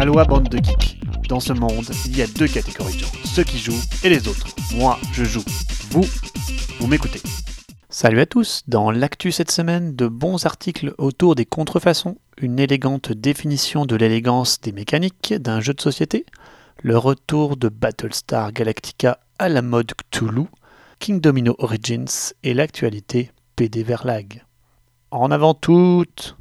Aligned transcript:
Aloha 0.00 0.24
bande 0.24 0.48
de 0.48 0.56
geeks. 0.56 0.98
Dans 1.28 1.40
ce 1.40 1.52
monde, 1.52 1.84
il 2.06 2.16
y 2.16 2.22
a 2.22 2.26
deux 2.26 2.48
catégories 2.48 2.94
de 2.94 3.00
gens, 3.00 3.12
ceux 3.22 3.44
qui 3.44 3.58
jouent 3.58 3.82
et 4.02 4.08
les 4.08 4.28
autres. 4.28 4.46
Moi, 4.74 4.98
je 5.12 5.24
joue. 5.24 5.44
Vous, 5.90 6.06
vous 6.78 6.86
m'écoutez. 6.86 7.20
Salut 7.90 8.20
à 8.20 8.24
tous, 8.24 8.62
dans 8.66 8.90
l'actu 8.90 9.30
cette 9.30 9.50
semaine, 9.50 9.94
de 9.94 10.08
bons 10.08 10.46
articles 10.46 10.94
autour 10.96 11.34
des 11.34 11.44
contrefaçons, 11.44 12.16
une 12.40 12.58
élégante 12.58 13.12
définition 13.12 13.84
de 13.84 13.94
l'élégance 13.94 14.58
des 14.62 14.72
mécaniques 14.72 15.34
d'un 15.34 15.60
jeu 15.60 15.74
de 15.74 15.82
société, 15.82 16.24
le 16.82 16.96
retour 16.96 17.58
de 17.58 17.68
Battlestar 17.68 18.52
Galactica 18.52 19.20
à 19.38 19.50
la 19.50 19.60
mode 19.60 19.92
Cthulhu, 19.92 20.46
King 20.98 21.20
Domino 21.20 21.56
Origins 21.58 22.32
et 22.42 22.54
l'actualité 22.54 23.32
PD 23.54 23.82
Verlag. 23.82 24.44
En 25.10 25.30
avant 25.30 25.52
toutes 25.52 26.38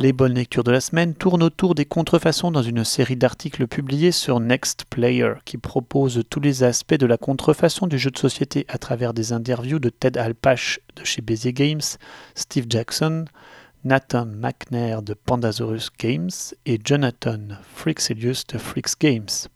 les 0.00 0.12
bonnes 0.12 0.34
lectures 0.34 0.64
de 0.64 0.70
la 0.70 0.80
semaine 0.80 1.14
tournent 1.14 1.42
autour 1.42 1.74
des 1.74 1.86
contrefaçons 1.86 2.50
dans 2.50 2.62
une 2.62 2.84
série 2.84 3.16
d'articles 3.16 3.66
publiés 3.66 4.12
sur 4.12 4.40
Next 4.40 4.84
Player 4.84 5.34
qui 5.44 5.56
propose 5.56 6.22
tous 6.28 6.40
les 6.40 6.64
aspects 6.64 6.94
de 6.94 7.06
la 7.06 7.16
contrefaçon 7.16 7.86
du 7.86 7.98
jeu 7.98 8.10
de 8.10 8.18
société 8.18 8.66
à 8.68 8.78
travers 8.78 9.14
des 9.14 9.32
interviews 9.32 9.78
de 9.78 9.88
Ted 9.88 10.18
Alpach 10.18 10.80
de 10.96 11.04
chez 11.04 11.22
Bézier 11.22 11.52
Games, 11.52 11.80
Steve 12.34 12.66
Jackson, 12.68 13.24
Nathan 13.84 14.26
McNair 14.26 15.02
de 15.02 15.14
Pandasaurus 15.14 15.90
Games 15.98 16.30
et 16.66 16.78
Jonathan 16.82 17.38
Frixelius 17.74 18.46
de 18.46 18.58
Frix 18.58 18.96
Games. 19.00 19.48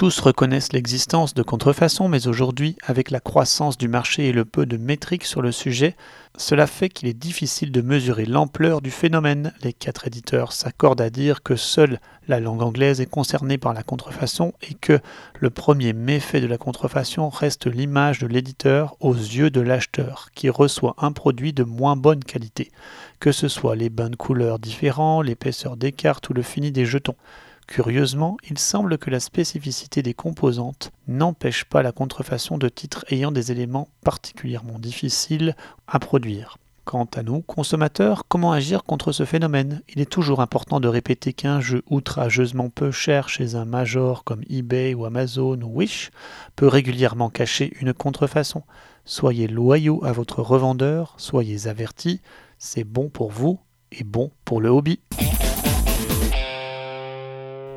Tous 0.00 0.20
reconnaissent 0.20 0.72
l'existence 0.72 1.34
de 1.34 1.42
contrefaçons, 1.42 2.08
mais 2.08 2.26
aujourd'hui, 2.26 2.74
avec 2.86 3.10
la 3.10 3.20
croissance 3.20 3.76
du 3.76 3.86
marché 3.86 4.28
et 4.28 4.32
le 4.32 4.46
peu 4.46 4.64
de 4.64 4.78
métriques 4.78 5.26
sur 5.26 5.42
le 5.42 5.52
sujet, 5.52 5.94
cela 6.38 6.66
fait 6.66 6.88
qu'il 6.88 7.06
est 7.06 7.12
difficile 7.12 7.70
de 7.70 7.82
mesurer 7.82 8.24
l'ampleur 8.24 8.80
du 8.80 8.90
phénomène. 8.90 9.52
Les 9.62 9.74
quatre 9.74 10.06
éditeurs 10.06 10.52
s'accordent 10.52 11.02
à 11.02 11.10
dire 11.10 11.42
que 11.42 11.54
seule 11.54 12.00
la 12.28 12.40
langue 12.40 12.62
anglaise 12.62 13.02
est 13.02 13.10
concernée 13.10 13.58
par 13.58 13.74
la 13.74 13.82
contrefaçon 13.82 14.54
et 14.62 14.72
que 14.72 15.00
le 15.38 15.50
premier 15.50 15.92
méfait 15.92 16.40
de 16.40 16.46
la 16.46 16.56
contrefaçon 16.56 17.28
reste 17.28 17.66
l'image 17.66 18.20
de 18.20 18.26
l'éditeur 18.26 18.96
aux 19.00 19.12
yeux 19.12 19.50
de 19.50 19.60
l'acheteur, 19.60 20.30
qui 20.34 20.48
reçoit 20.48 20.94
un 20.96 21.12
produit 21.12 21.52
de 21.52 21.62
moins 21.62 21.96
bonne 21.96 22.24
qualité, 22.24 22.72
que 23.18 23.32
ce 23.32 23.48
soit 23.48 23.76
les 23.76 23.90
bains 23.90 24.08
de 24.08 24.16
couleurs 24.16 24.60
différents, 24.60 25.20
l'épaisseur 25.20 25.76
des 25.76 25.92
cartes 25.92 26.30
ou 26.30 26.32
le 26.32 26.40
fini 26.40 26.72
des 26.72 26.86
jetons. 26.86 27.16
Curieusement, 27.70 28.36
il 28.50 28.58
semble 28.58 28.98
que 28.98 29.10
la 29.10 29.20
spécificité 29.20 30.02
des 30.02 30.12
composantes 30.12 30.90
n'empêche 31.06 31.64
pas 31.64 31.84
la 31.84 31.92
contrefaçon 31.92 32.58
de 32.58 32.68
titres 32.68 33.04
ayant 33.10 33.30
des 33.30 33.52
éléments 33.52 33.86
particulièrement 34.02 34.80
difficiles 34.80 35.54
à 35.86 36.00
produire. 36.00 36.58
Quant 36.84 37.08
à 37.14 37.22
nous, 37.22 37.42
consommateurs, 37.42 38.24
comment 38.26 38.50
agir 38.50 38.82
contre 38.82 39.12
ce 39.12 39.24
phénomène? 39.24 39.82
Il 39.88 40.00
est 40.00 40.10
toujours 40.10 40.40
important 40.40 40.80
de 40.80 40.88
répéter 40.88 41.32
qu'un 41.32 41.60
jeu 41.60 41.84
outrageusement 41.88 42.70
peu 42.70 42.90
cher 42.90 43.28
chez 43.28 43.54
un 43.54 43.66
major 43.66 44.24
comme 44.24 44.42
eBay 44.50 44.92
ou 44.94 45.04
Amazon 45.04 45.62
ou 45.62 45.76
Wish 45.76 46.10
peut 46.56 46.66
régulièrement 46.66 47.30
cacher 47.30 47.72
une 47.80 47.94
contrefaçon. 47.94 48.64
Soyez 49.04 49.46
loyaux 49.46 50.04
à 50.04 50.10
votre 50.10 50.42
revendeur, 50.42 51.14
soyez 51.18 51.68
avertis, 51.68 52.20
c'est 52.58 52.82
bon 52.82 53.10
pour 53.10 53.30
vous 53.30 53.60
et 53.92 54.02
bon 54.02 54.32
pour 54.44 54.60
le 54.60 54.70
hobby. 54.70 54.98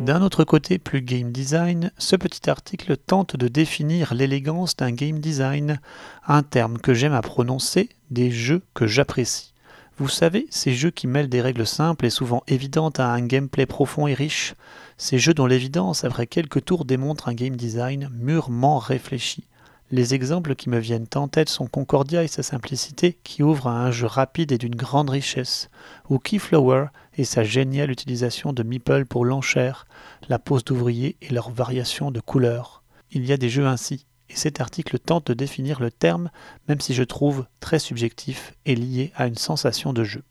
D'un 0.00 0.20
autre 0.22 0.44
côté, 0.44 0.78
plus 0.78 1.00
game 1.00 1.32
design, 1.32 1.90
ce 1.96 2.16
petit 2.16 2.50
article 2.50 2.96
tente 2.96 3.34
de 3.34 3.48
définir 3.48 4.14
l'élégance 4.14 4.76
d'un 4.76 4.92
game 4.92 5.18
design, 5.18 5.80
un 6.26 6.42
terme 6.42 6.78
que 6.78 6.92
j'aime 6.92 7.14
à 7.14 7.22
prononcer, 7.22 7.88
des 8.10 8.30
jeux 8.30 8.62
que 8.74 8.86
j'apprécie. 8.86 9.54
Vous 9.98 10.08
savez, 10.08 10.46
ces 10.50 10.74
jeux 10.74 10.90
qui 10.90 11.06
mêlent 11.06 11.30
des 11.30 11.40
règles 11.40 11.66
simples 11.66 12.04
et 12.04 12.10
souvent 12.10 12.42
évidentes 12.46 13.00
à 13.00 13.08
un 13.08 13.22
gameplay 13.22 13.64
profond 13.64 14.06
et 14.06 14.12
riche, 14.12 14.54
ces 14.98 15.18
jeux 15.18 15.32
dont 15.32 15.46
l'évidence 15.46 16.04
après 16.04 16.26
quelques 16.26 16.64
tours 16.66 16.84
démontre 16.84 17.28
un 17.28 17.34
game 17.34 17.56
design 17.56 18.10
mûrement 18.12 18.78
réfléchi. 18.78 19.44
Les 19.92 20.14
exemples 20.14 20.56
qui 20.56 20.68
me 20.68 20.80
viennent 20.80 21.06
en 21.14 21.28
tête 21.28 21.48
sont 21.48 21.68
Concordia 21.68 22.24
et 22.24 22.28
sa 22.28 22.42
simplicité, 22.42 23.16
qui 23.22 23.44
ouvre 23.44 23.68
à 23.68 23.84
un 23.84 23.92
jeu 23.92 24.06
rapide 24.06 24.50
et 24.50 24.58
d'une 24.58 24.74
grande 24.74 25.10
richesse, 25.10 25.70
ou 26.08 26.18
Keyflower 26.18 26.86
et 27.16 27.24
sa 27.24 27.44
géniale 27.44 27.92
utilisation 27.92 28.52
de 28.52 28.64
meeple 28.64 29.06
pour 29.06 29.24
l'enchère, 29.24 29.86
la 30.28 30.40
pose 30.40 30.64
d'ouvrier 30.64 31.16
et 31.22 31.32
leurs 31.32 31.50
variations 31.50 32.10
de 32.10 32.18
couleurs. 32.18 32.82
Il 33.12 33.24
y 33.26 33.32
a 33.32 33.36
des 33.36 33.48
jeux 33.48 33.66
ainsi, 33.66 34.06
et 34.28 34.34
cet 34.34 34.60
article 34.60 34.98
tente 34.98 35.28
de 35.28 35.34
définir 35.34 35.78
le 35.78 35.92
terme, 35.92 36.30
même 36.68 36.80
si 36.80 36.92
je 36.92 37.04
trouve 37.04 37.46
très 37.60 37.78
subjectif 37.78 38.54
et 38.64 38.74
lié 38.74 39.12
à 39.14 39.28
une 39.28 39.36
sensation 39.36 39.92
de 39.92 40.02
jeu 40.02 40.24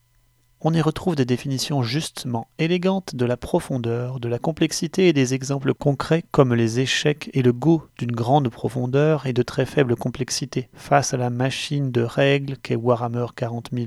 on 0.68 0.74
y 0.74 0.81
retrouve 0.81 1.16
des 1.16 1.26
définitions 1.26 1.84
justement 1.84 2.48
élégantes 2.58 3.16
de 3.16 3.26
la 3.28 3.38
profondeur, 3.38 4.20
de 4.20 4.28
la 4.28 4.40
complexité 4.40 5.08
et 5.08 5.14
des 5.14 5.36
exemples 5.36 5.76
concrets 5.76 6.24
comme 6.31 6.56
les 6.56 6.80
échecs 6.80 7.30
et 7.34 7.44
le 7.44 7.53
go 7.53 7.88
d'une 8.00 8.12
grande 8.12 8.50
profondeur 8.50 9.28
et 9.28 9.34
de 9.34 9.44
très 9.44 9.68
faible 9.68 9.96
complexité 9.96 10.68
face 10.74 11.14
à 11.14 11.18
la 11.18 11.30
machine 11.30 11.92
de 11.92 12.02
règles 12.02 12.58
qu'est 12.58 12.76
Warhammer 12.76 13.28
40 13.36 13.70
000 13.74 13.86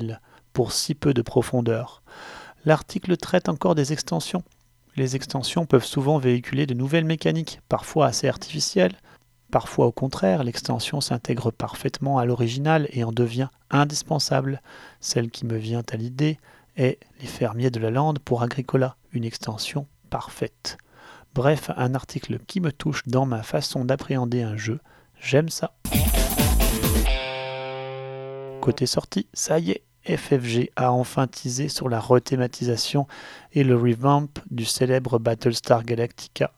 pour 0.53 0.71
si 0.71 0.95
peu 0.95 1.13
de 1.13 1.23
profondeur. 1.23 2.05
L'article 2.65 3.17
traite 3.17 3.49
encore 3.49 3.75
des 3.75 3.93
extensions. 3.93 4.45
Les 4.95 5.17
extensions 5.17 5.67
peuvent 5.67 5.85
souvent 5.85 6.19
véhiculer 6.19 6.67
de 6.67 6.75
nouvelles 6.75 7.05
mécaniques, 7.05 7.59
parfois 7.69 8.07
assez 8.07 8.29
artificielles, 8.29 8.95
Parfois 9.51 9.87
au 9.87 9.93
contraire, 9.93 10.45
l'extension 10.45 11.01
s'intègre 11.01 11.51
parfaitement 11.51 12.19
à 12.19 12.27
l'original 12.27 12.87
et 12.91 13.03
en 13.03 13.13
devient 13.13 13.49
indispensable. 13.71 14.61
Celle 15.01 15.31
qui 15.31 15.47
me 15.47 15.57
vient 15.57 15.83
à 15.91 15.97
l'idée, 15.97 16.39
Les 16.79 16.97
fermiers 17.27 17.73
de 17.73 17.81
la 17.81 17.91
lande 17.91 18.21
pour 18.21 18.45
Agricola, 18.45 18.95
une 19.11 19.25
extension 19.25 19.89
parfaite. 20.11 20.79
Bref, 21.35 21.73
un 21.77 21.97
article 21.97 22.39
qui 22.47 22.61
me 22.61 22.71
touche 22.71 23.03
dans 23.09 23.27
ma 23.27 23.43
façon 23.43 23.85
d'appréhender 23.85 24.43
un 24.43 24.57
jeu. 24.57 24.79
J'aime 25.21 25.49
ça. 25.49 25.75
Côté 28.61 28.87
sortie, 28.87 29.27
ça 29.33 29.59
y 29.59 29.73
est, 29.73 29.83
FFG 30.05 30.71
a 30.77 30.93
enfin 30.93 31.27
teasé 31.27 31.69
sur 31.69 31.89
la 31.89 31.99
rethématisation 31.99 33.09
et 33.53 33.65
le 33.65 33.75
revamp 33.75 34.29
du 34.53 34.65
célèbre 34.65 35.19
Battlestar 35.19 35.83
Galactica. 35.83 36.53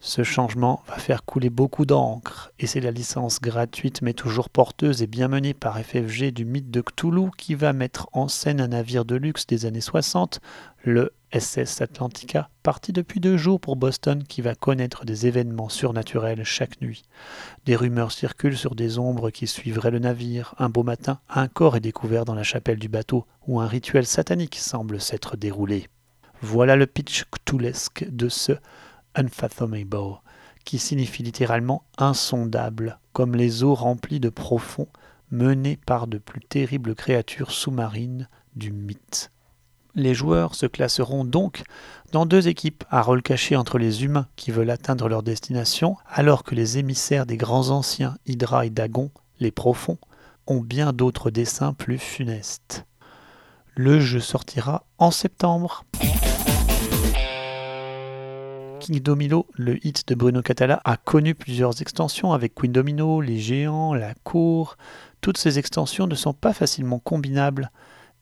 Ce 0.00 0.22
changement 0.22 0.84
va 0.86 0.96
faire 0.96 1.24
couler 1.24 1.50
beaucoup 1.50 1.84
d'encre, 1.84 2.52
et 2.60 2.68
c'est 2.68 2.80
la 2.80 2.92
licence 2.92 3.40
gratuite 3.40 4.00
mais 4.00 4.12
toujours 4.12 4.48
porteuse 4.48 5.02
et 5.02 5.08
bien 5.08 5.26
menée 5.26 5.54
par 5.54 5.76
FFG 5.76 6.30
du 6.30 6.44
mythe 6.44 6.70
de 6.70 6.80
Cthulhu 6.80 7.30
qui 7.36 7.56
va 7.56 7.72
mettre 7.72 8.08
en 8.12 8.28
scène 8.28 8.60
un 8.60 8.68
navire 8.68 9.04
de 9.04 9.16
luxe 9.16 9.46
des 9.48 9.66
années 9.66 9.80
60, 9.80 10.40
le 10.84 11.12
SS 11.32 11.80
Atlantica, 11.80 12.48
parti 12.62 12.92
depuis 12.92 13.18
deux 13.18 13.36
jours 13.36 13.60
pour 13.60 13.74
Boston 13.74 14.22
qui 14.22 14.40
va 14.40 14.54
connaître 14.54 15.04
des 15.04 15.26
événements 15.26 15.68
surnaturels 15.68 16.44
chaque 16.44 16.80
nuit. 16.80 17.02
Des 17.66 17.74
rumeurs 17.74 18.12
circulent 18.12 18.56
sur 18.56 18.76
des 18.76 19.00
ombres 19.00 19.30
qui 19.30 19.48
suivraient 19.48 19.90
le 19.90 19.98
navire. 19.98 20.54
Un 20.58 20.68
beau 20.68 20.84
matin, 20.84 21.18
un 21.28 21.48
corps 21.48 21.76
est 21.76 21.80
découvert 21.80 22.24
dans 22.24 22.34
la 22.34 22.44
chapelle 22.44 22.78
du 22.78 22.88
bateau 22.88 23.26
où 23.48 23.60
un 23.60 23.66
rituel 23.66 24.06
satanique 24.06 24.56
semble 24.56 25.00
s'être 25.00 25.36
déroulé. 25.36 25.88
Voilà 26.40 26.76
le 26.76 26.86
pitch 26.86 27.24
cthulesque 27.24 28.06
de 28.08 28.28
ce 28.28 28.52
unfathomable, 29.18 30.20
qui 30.64 30.78
signifie 30.78 31.22
littéralement 31.22 31.82
insondable, 31.98 32.98
comme 33.12 33.34
les 33.34 33.64
eaux 33.64 33.74
remplies 33.74 34.20
de 34.20 34.28
profonds, 34.28 34.88
menées 35.30 35.78
par 35.84 36.06
de 36.06 36.18
plus 36.18 36.40
terribles 36.40 36.94
créatures 36.94 37.50
sous-marines 37.50 38.28
du 38.54 38.72
mythe. 38.72 39.30
Les 39.94 40.14
joueurs 40.14 40.54
se 40.54 40.66
classeront 40.66 41.24
donc 41.24 41.62
dans 42.12 42.24
deux 42.24 42.48
équipes 42.48 42.84
à 42.90 43.02
rôle 43.02 43.22
caché 43.22 43.56
entre 43.56 43.78
les 43.78 44.04
humains 44.04 44.28
qui 44.36 44.52
veulent 44.52 44.70
atteindre 44.70 45.08
leur 45.08 45.22
destination, 45.22 45.96
alors 46.06 46.44
que 46.44 46.54
les 46.54 46.78
émissaires 46.78 47.26
des 47.26 47.36
grands 47.36 47.70
anciens 47.70 48.16
Hydra 48.26 48.66
et 48.66 48.70
Dagon, 48.70 49.10
les 49.40 49.50
profonds, 49.50 49.98
ont 50.46 50.60
bien 50.60 50.92
d'autres 50.92 51.30
dessins 51.30 51.72
plus 51.72 51.98
funestes. 51.98 52.86
Le 53.74 54.00
jeu 54.00 54.20
sortira 54.20 54.84
en 54.98 55.10
septembre. 55.10 55.84
King 58.88 59.00
Domino, 59.00 59.46
le 59.52 59.76
hit 59.86 60.08
de 60.08 60.14
Bruno 60.14 60.40
Catala, 60.40 60.80
a 60.86 60.96
connu 60.96 61.34
plusieurs 61.34 61.82
extensions 61.82 62.32
avec 62.32 62.54
Queen 62.54 62.72
Domino, 62.72 63.20
les 63.20 63.38
géants, 63.38 63.92
la 63.92 64.14
cour. 64.24 64.78
Toutes 65.20 65.36
ces 65.36 65.58
extensions 65.58 66.06
ne 66.06 66.14
sont 66.14 66.32
pas 66.32 66.54
facilement 66.54 66.98
combinables 66.98 67.70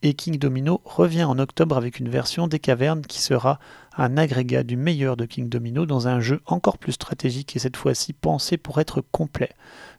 et 0.03 0.13
King 0.13 0.37
Domino 0.37 0.81
revient 0.83 1.23
en 1.23 1.39
octobre 1.39 1.77
avec 1.77 2.01
une 2.01 2.09
version 2.09 2.49
des 2.49 2.59
cavernes 2.59 3.03
qui 3.03 3.21
sera 3.21 3.59
un 3.95 4.17
agrégat 4.17 4.63
du 4.63 4.75
meilleur 4.75 5.15
de 5.15 5.23
King 5.23 5.47
Domino 5.47 5.85
dans 5.85 6.09
un 6.09 6.19
jeu 6.19 6.41
encore 6.45 6.79
plus 6.79 6.91
stratégique 6.91 7.55
et 7.55 7.59
cette 7.59 7.77
fois-ci 7.77 8.11
pensé 8.11 8.57
pour 8.57 8.81
être 8.81 8.99
complet. 8.99 9.51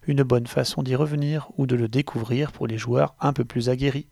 Une 0.05 0.21
bonne 0.21 0.45
façon 0.45 0.83
d'y 0.83 0.95
revenir 0.95 1.49
ou 1.57 1.65
de 1.65 1.75
le 1.75 1.87
découvrir 1.87 2.51
pour 2.51 2.67
les 2.67 2.77
joueurs 2.77 3.15
un 3.19 3.33
peu 3.33 3.43
plus 3.43 3.69
aguerris. 3.69 4.05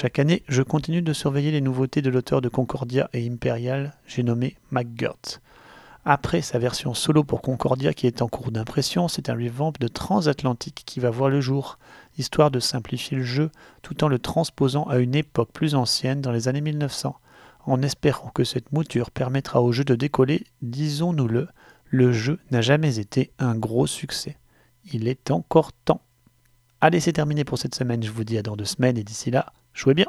Chaque 0.00 0.20
année, 0.20 0.44
je 0.46 0.62
continue 0.62 1.02
de 1.02 1.12
surveiller 1.12 1.50
les 1.50 1.60
nouveautés 1.60 2.02
de 2.02 2.08
l'auteur 2.08 2.40
de 2.40 2.48
Concordia 2.48 3.10
et 3.12 3.28
Imperial, 3.28 3.96
j'ai 4.06 4.22
nommé 4.22 4.56
McGirt. 4.70 5.40
Après 6.04 6.40
sa 6.40 6.60
version 6.60 6.94
solo 6.94 7.24
pour 7.24 7.42
Concordia 7.42 7.92
qui 7.92 8.06
est 8.06 8.22
en 8.22 8.28
cours 8.28 8.52
d'impression, 8.52 9.08
c'est 9.08 9.28
un 9.28 9.34
revamp 9.34 9.72
de 9.80 9.88
Transatlantique 9.88 10.84
qui 10.86 11.00
va 11.00 11.10
voir 11.10 11.30
le 11.30 11.40
jour, 11.40 11.80
histoire 12.16 12.52
de 12.52 12.60
simplifier 12.60 13.16
le 13.16 13.24
jeu 13.24 13.50
tout 13.82 14.04
en 14.04 14.08
le 14.08 14.20
transposant 14.20 14.84
à 14.84 14.98
une 14.98 15.16
époque 15.16 15.50
plus 15.52 15.74
ancienne 15.74 16.20
dans 16.20 16.30
les 16.30 16.46
années 16.46 16.60
1900. 16.60 17.16
En 17.66 17.82
espérant 17.82 18.30
que 18.30 18.44
cette 18.44 18.70
mouture 18.70 19.10
permettra 19.10 19.62
au 19.62 19.72
jeu 19.72 19.82
de 19.82 19.96
décoller, 19.96 20.44
disons-nous-le, 20.62 21.48
le 21.86 22.12
jeu 22.12 22.38
n'a 22.52 22.60
jamais 22.60 23.00
été 23.00 23.32
un 23.40 23.56
gros 23.56 23.88
succès. 23.88 24.36
Il 24.92 25.08
est 25.08 25.32
encore 25.32 25.72
temps. 25.72 26.02
Allez, 26.80 27.00
c'est 27.00 27.14
terminé 27.14 27.42
pour 27.42 27.58
cette 27.58 27.74
semaine. 27.74 28.04
Je 28.04 28.12
vous 28.12 28.22
dis 28.22 28.38
à 28.38 28.42
dans 28.42 28.54
deux 28.54 28.64
semaines 28.64 28.96
et 28.96 29.02
d'ici 29.02 29.32
là, 29.32 29.52
jouez 29.78 29.94
bien. 29.94 30.06